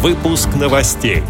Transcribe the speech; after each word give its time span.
Выпуск 0.00 0.50
новостей. 0.54 1.24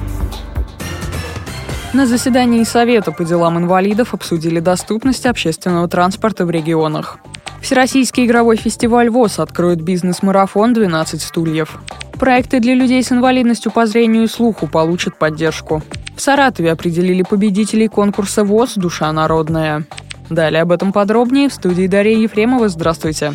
На 1.94 2.06
заседании 2.06 2.64
Совета 2.64 3.12
по 3.12 3.24
делам 3.24 3.56
инвалидов 3.56 4.12
обсудили 4.12 4.60
доступность 4.60 5.24
общественного 5.24 5.88
транспорта 5.88 6.44
в 6.44 6.50
регионах. 6.50 7.18
Всероссийский 7.62 8.26
игровой 8.26 8.56
фестиваль 8.58 9.08
ВОЗ 9.08 9.38
откроет 9.38 9.80
бизнес-марафон 9.80 10.74
«12 10.74 11.18
стульев». 11.18 11.78
Проекты 12.20 12.60
для 12.60 12.74
людей 12.74 13.02
с 13.02 13.10
инвалидностью 13.10 13.72
по 13.72 13.86
зрению 13.86 14.24
и 14.24 14.28
слуху 14.28 14.66
получат 14.66 15.18
поддержку. 15.18 15.82
В 16.14 16.20
Саратове 16.20 16.70
определили 16.70 17.22
победителей 17.22 17.88
конкурса 17.88 18.44
ВОЗ 18.44 18.74
«Душа 18.74 19.10
народная». 19.12 19.84
Далее 20.28 20.60
об 20.60 20.72
этом 20.72 20.92
подробнее 20.92 21.48
в 21.48 21.54
студии 21.54 21.86
Дарья 21.86 22.18
Ефремова. 22.18 22.68
Здравствуйте. 22.68 23.32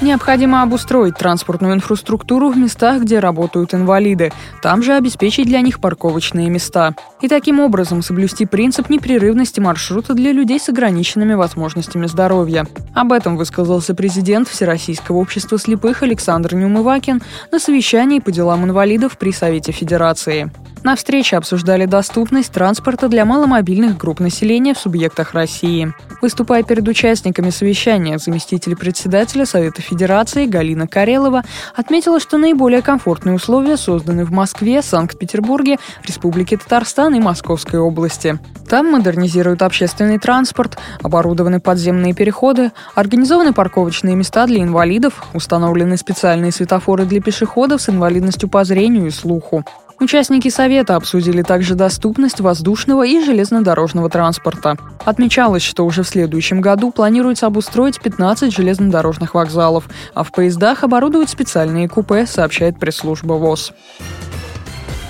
Необходимо 0.00 0.62
обустроить 0.62 1.16
транспортную 1.16 1.74
инфраструктуру 1.74 2.50
в 2.50 2.56
местах, 2.56 3.02
где 3.02 3.18
работают 3.18 3.74
инвалиды. 3.74 4.32
Там 4.62 4.80
же 4.80 4.94
обеспечить 4.94 5.46
для 5.46 5.60
них 5.60 5.80
парковочные 5.80 6.48
места. 6.50 6.94
И 7.20 7.26
таким 7.26 7.58
образом 7.58 8.02
соблюсти 8.02 8.46
принцип 8.46 8.90
непрерывности 8.90 9.58
маршрута 9.58 10.14
для 10.14 10.30
людей 10.30 10.60
с 10.60 10.68
ограниченными 10.68 11.34
возможностями 11.34 12.06
здоровья. 12.06 12.64
Об 12.94 13.10
этом 13.10 13.36
высказался 13.36 13.92
президент 13.92 14.46
Всероссийского 14.46 15.16
общества 15.16 15.58
слепых 15.58 16.04
Александр 16.04 16.54
Неумывакин 16.54 17.20
на 17.50 17.58
совещании 17.58 18.20
по 18.20 18.30
делам 18.30 18.64
инвалидов 18.64 19.18
при 19.18 19.32
Совете 19.32 19.72
Федерации. 19.72 20.52
На 20.84 20.94
встрече 20.94 21.36
обсуждали 21.36 21.86
доступность 21.86 22.52
транспорта 22.52 23.08
для 23.08 23.24
маломобильных 23.24 23.96
групп 23.96 24.20
населения 24.20 24.74
в 24.74 24.78
субъектах 24.78 25.34
России. 25.34 25.92
Выступая 26.22 26.62
перед 26.62 26.86
участниками 26.88 27.50
совещания, 27.50 28.18
заместитель 28.18 28.76
председателя 28.76 29.44
Совета 29.44 29.82
Федерации 29.82 30.46
Галина 30.46 30.86
Карелова 30.86 31.42
отметила, 31.74 32.20
что 32.20 32.38
наиболее 32.38 32.80
комфортные 32.80 33.34
условия 33.34 33.76
созданы 33.76 34.24
в 34.24 34.30
Москве, 34.30 34.80
Санкт-Петербурге, 34.82 35.78
Республике 36.04 36.56
Татарстан 36.56 37.14
и 37.14 37.20
Московской 37.20 37.80
области. 37.80 38.38
Там 38.68 38.92
модернизируют 38.92 39.62
общественный 39.62 40.18
транспорт, 40.18 40.78
оборудованы 41.02 41.60
подземные 41.60 42.14
переходы, 42.14 42.72
организованы 42.94 43.52
парковочные 43.52 44.14
места 44.14 44.46
для 44.46 44.62
инвалидов, 44.62 45.24
установлены 45.34 45.96
специальные 45.96 46.52
светофоры 46.52 47.04
для 47.04 47.20
пешеходов 47.20 47.82
с 47.82 47.88
инвалидностью 47.88 48.48
по 48.48 48.64
зрению 48.64 49.06
и 49.06 49.10
слуху. 49.10 49.64
Участники 50.00 50.48
Совета 50.48 50.94
обсудили 50.94 51.42
также 51.42 51.74
доступность 51.74 52.40
воздушного 52.40 53.04
и 53.04 53.20
железнодорожного 53.20 54.08
транспорта. 54.08 54.76
Отмечалось, 55.04 55.62
что 55.62 55.84
уже 55.84 56.04
в 56.04 56.08
следующем 56.08 56.60
году 56.60 56.92
планируется 56.92 57.46
обустроить 57.46 58.00
15 58.00 58.54
железнодорожных 58.54 59.34
вокзалов, 59.34 59.88
а 60.14 60.22
в 60.22 60.30
поездах 60.30 60.84
оборудуют 60.84 61.30
специальные 61.30 61.88
купе, 61.88 62.26
сообщает 62.26 62.78
пресс-служба 62.78 63.32
ВОЗ. 63.34 63.72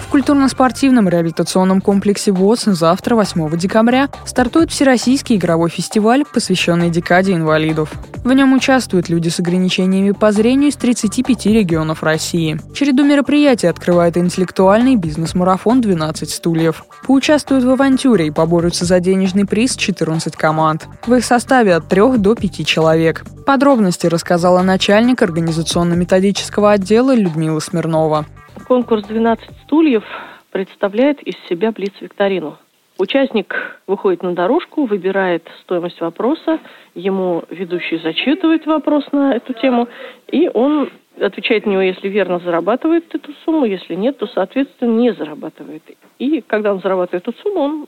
В 0.09 0.11
культурно-спортивном 0.11 1.07
реабилитационном 1.07 1.83
комплексе 1.83 2.33
ВОЗ 2.33 2.65
завтра, 2.69 3.15
8 3.15 3.59
декабря, 3.59 4.09
стартует 4.25 4.71
Всероссийский 4.71 5.37
игровой 5.37 5.69
фестиваль, 5.69 6.25
посвященный 6.25 6.89
декаде 6.89 7.35
инвалидов. 7.35 7.93
В 8.25 8.33
нем 8.33 8.55
участвуют 8.55 9.11
люди 9.11 9.29
с 9.29 9.39
ограничениями 9.39 10.13
по 10.13 10.33
зрению 10.33 10.71
из 10.71 10.77
35 10.77 11.45
регионов 11.49 12.03
России. 12.03 12.59
Череду 12.73 13.05
мероприятий 13.05 13.67
открывает 13.67 14.17
интеллектуальный 14.17 14.97
бизнес-марафон 14.97 15.83
«12 15.83 16.25
стульев». 16.25 16.87
Поучаствуют 17.07 17.65
в 17.65 17.71
авантюре 17.71 18.29
и 18.29 18.31
поборются 18.31 18.87
за 18.87 19.01
денежный 19.01 19.45
приз 19.45 19.77
14 19.77 20.35
команд. 20.37 20.89
В 21.07 21.13
их 21.13 21.23
составе 21.23 21.75
от 21.75 21.87
3 21.87 22.17
до 22.17 22.35
5 22.35 22.67
человек. 22.67 23.25
Подробности 23.45 24.07
рассказала 24.07 24.63
начальник 24.63 25.21
организационно-методического 25.21 26.73
отдела 26.73 27.15
Людмила 27.15 27.61
Смирнова. 27.61 28.25
Конкурс 28.69 29.05
«12 29.09 29.39
стульев» 29.65 30.05
представляет 30.51 31.23
из 31.23 31.35
себя 31.49 31.73
блиц-викторину. 31.73 32.59
Участник 32.99 33.81
выходит 33.87 34.23
на 34.23 34.35
дорожку, 34.35 34.85
выбирает 34.85 35.49
стоимость 35.63 35.99
вопроса, 36.03 36.59
ему 36.95 37.45
ведущий 37.49 37.97
зачитывает 37.97 38.67
вопрос 38.67 39.11
на 39.11 39.35
эту 39.35 39.55
тему, 39.55 39.89
и 40.31 40.51
он 40.53 40.91
отвечает 41.19 41.65
на 41.65 41.71
него, 41.71 41.81
если 41.81 42.09
верно 42.09 42.41
зарабатывает 42.41 43.15
эту 43.15 43.33
сумму, 43.47 43.65
если 43.65 43.95
нет, 43.95 44.19
то, 44.19 44.27
соответственно, 44.27 44.99
не 44.99 45.15
зарабатывает. 45.15 45.83
И 46.19 46.43
когда 46.43 46.75
он 46.75 46.81
зарабатывает 46.81 47.27
эту 47.27 47.39
сумму, 47.39 47.61
он 47.61 47.87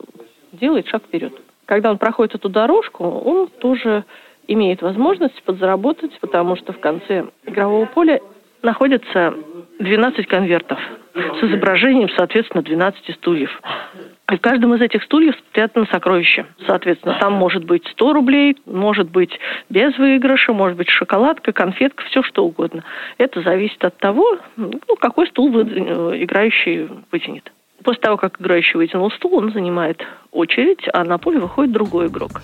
делает 0.52 0.86
шаг 0.86 1.02
вперед. 1.02 1.34
Когда 1.66 1.90
он 1.90 1.98
проходит 1.98 2.36
эту 2.36 2.48
дорожку, 2.48 3.04
он 3.04 3.48
тоже 3.48 4.06
имеет 4.48 4.80
возможность 4.80 5.42
подзаработать, 5.42 6.18
потому 6.20 6.56
что 6.56 6.72
в 6.72 6.80
конце 6.80 7.26
игрового 7.44 7.84
поля 7.84 8.20
находится 8.62 9.34
12 9.80 10.26
конвертов 10.26 10.78
с 11.14 11.44
изображением, 11.44 12.08
соответственно, 12.16 12.62
12 12.62 13.14
стульев. 13.16 13.50
И 14.30 14.36
в 14.36 14.40
каждом 14.40 14.74
из 14.74 14.80
этих 14.80 15.02
стульев 15.02 15.34
спрятано 15.36 15.86
сокровище. 15.90 16.46
Соответственно, 16.66 17.18
там 17.20 17.32
может 17.32 17.64
быть 17.64 17.84
100 17.88 18.12
рублей, 18.12 18.56
может 18.66 19.10
быть 19.10 19.32
без 19.68 19.96
выигрыша, 19.98 20.52
может 20.52 20.76
быть 20.76 20.88
шоколадка, 20.88 21.52
конфетка, 21.52 22.04
все 22.04 22.22
что 22.22 22.44
угодно. 22.44 22.84
Это 23.18 23.42
зависит 23.42 23.84
от 23.84 23.96
того, 23.96 24.38
ну, 24.56 24.96
какой 25.00 25.26
стул 25.28 25.50
вы, 25.50 25.62
э, 25.62 26.22
играющий 26.22 26.88
вытянет. 27.10 27.50
После 27.82 28.02
того, 28.02 28.18
как 28.18 28.40
играющий 28.40 28.76
вытянул 28.76 29.10
стул, 29.10 29.38
он 29.38 29.52
занимает 29.52 30.06
очередь, 30.30 30.86
а 30.92 31.02
на 31.04 31.18
поле 31.18 31.40
выходит 31.40 31.72
другой 31.72 32.06
игрок. 32.06 32.42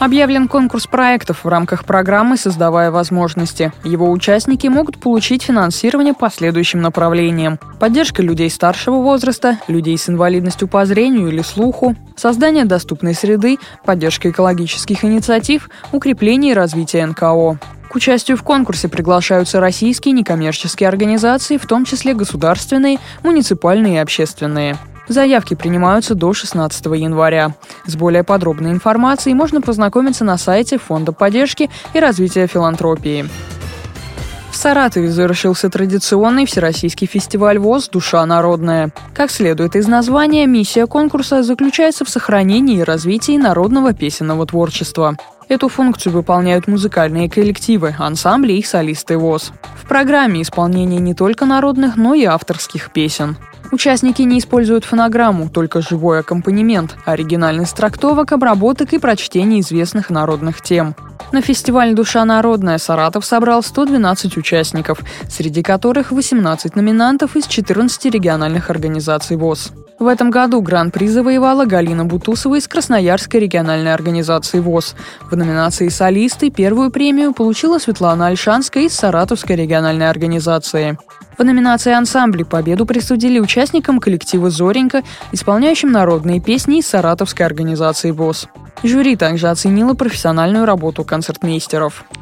Объявлен 0.00 0.48
конкурс 0.48 0.86
проектов 0.86 1.44
в 1.44 1.48
рамках 1.48 1.84
программы 1.84 2.38
«Создавая 2.38 2.90
возможности». 2.90 3.70
Его 3.84 4.10
участники 4.10 4.66
могут 4.66 4.98
получить 4.98 5.42
финансирование 5.42 6.14
по 6.14 6.30
следующим 6.30 6.80
направлениям. 6.80 7.58
Поддержка 7.78 8.22
людей 8.22 8.48
старшего 8.48 9.02
возраста, 9.02 9.58
людей 9.68 9.98
с 9.98 10.08
инвалидностью 10.08 10.68
по 10.68 10.86
зрению 10.86 11.28
или 11.28 11.42
слуху, 11.42 11.96
создание 12.16 12.64
доступной 12.64 13.12
среды, 13.12 13.58
поддержка 13.84 14.30
экологических 14.30 15.04
инициатив, 15.04 15.68
укрепление 15.92 16.52
и 16.52 16.56
развитие 16.56 17.04
НКО. 17.04 17.58
К 17.90 17.94
участию 17.94 18.38
в 18.38 18.42
конкурсе 18.42 18.88
приглашаются 18.88 19.60
российские 19.60 20.12
некоммерческие 20.14 20.88
организации, 20.88 21.58
в 21.58 21.66
том 21.66 21.84
числе 21.84 22.14
государственные, 22.14 23.00
муниципальные 23.22 23.96
и 23.96 23.98
общественные. 23.98 24.78
Заявки 25.10 25.54
принимаются 25.54 26.14
до 26.14 26.32
16 26.32 26.86
января. 26.86 27.56
С 27.84 27.96
более 27.96 28.22
подробной 28.22 28.70
информацией 28.70 29.34
можно 29.34 29.60
познакомиться 29.60 30.24
на 30.24 30.38
сайте 30.38 30.78
Фонда 30.78 31.10
поддержки 31.10 31.68
и 31.94 31.98
развития 31.98 32.46
филантропии. 32.46 33.28
В 34.52 34.56
Саратове 34.56 35.10
завершился 35.10 35.68
традиционный 35.68 36.46
всероссийский 36.46 37.08
фестиваль 37.08 37.58
ВОЗ 37.58 37.88
«Душа 37.88 38.24
народная». 38.24 38.92
Как 39.12 39.32
следует 39.32 39.74
из 39.74 39.88
названия, 39.88 40.46
миссия 40.46 40.86
конкурса 40.86 41.42
заключается 41.42 42.04
в 42.04 42.08
сохранении 42.08 42.78
и 42.78 42.84
развитии 42.84 43.36
народного 43.36 43.92
песенного 43.92 44.46
творчества. 44.46 45.16
Эту 45.48 45.68
функцию 45.68 46.12
выполняют 46.12 46.68
музыкальные 46.68 47.28
коллективы, 47.28 47.96
ансамбли 47.98 48.52
и 48.52 48.62
солисты 48.62 49.18
ВОЗ. 49.18 49.50
В 49.74 49.88
программе 49.88 50.42
исполнение 50.42 51.00
не 51.00 51.14
только 51.14 51.46
народных, 51.46 51.96
но 51.96 52.14
и 52.14 52.22
авторских 52.22 52.92
песен. 52.92 53.36
Участники 53.72 54.22
не 54.22 54.40
используют 54.40 54.84
фонограмму, 54.84 55.48
только 55.48 55.80
живой 55.80 56.20
аккомпанемент, 56.20 56.96
оригинальность 57.04 57.76
трактовок, 57.76 58.32
обработок 58.32 58.92
и 58.92 58.98
прочтение 58.98 59.60
известных 59.60 60.10
народных 60.10 60.60
тем. 60.60 60.96
На 61.30 61.40
фестиваль 61.40 61.94
«Душа 61.94 62.24
народная» 62.24 62.78
Саратов 62.78 63.24
собрал 63.24 63.62
112 63.62 64.36
участников, 64.36 65.00
среди 65.28 65.62
которых 65.62 66.10
18 66.10 66.74
номинантов 66.74 67.36
из 67.36 67.46
14 67.46 68.06
региональных 68.06 68.70
организаций 68.70 69.36
ВОЗ. 69.36 69.72
В 70.00 70.06
этом 70.06 70.30
году 70.30 70.62
гран-при 70.62 71.08
завоевала 71.08 71.66
Галина 71.66 72.06
Бутусова 72.06 72.54
из 72.54 72.66
Красноярской 72.66 73.38
региональной 73.38 73.92
организации 73.92 74.58
ВОЗ. 74.58 74.94
В 75.30 75.36
номинации 75.36 75.88
«Солисты» 75.88 76.48
первую 76.48 76.90
премию 76.90 77.34
получила 77.34 77.78
Светлана 77.78 78.28
Альшанская 78.28 78.84
из 78.84 78.94
Саратовской 78.94 79.56
региональной 79.56 80.08
организации. 80.08 80.96
В 81.36 81.44
номинации 81.44 81.92
«Ансамбли» 81.92 82.44
победу 82.44 82.86
присудили 82.86 83.38
участникам 83.38 84.00
коллектива 84.00 84.48
«Зоренька», 84.48 85.02
исполняющим 85.32 85.92
народные 85.92 86.40
песни 86.40 86.78
из 86.78 86.86
саратовской 86.86 87.44
организации 87.44 88.10
ВОЗ. 88.10 88.48
Жюри 88.82 89.16
также 89.16 89.48
оценило 89.48 89.92
профессиональную 89.92 90.64
работу 90.64 91.04
концертмейстеров. 91.04 92.04